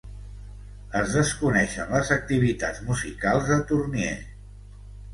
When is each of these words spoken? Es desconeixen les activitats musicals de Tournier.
Es 1.01 1.13
desconeixen 1.17 1.95
les 1.97 2.11
activitats 2.17 2.83
musicals 2.91 3.49
de 3.55 3.63
Tournier. 3.73 4.21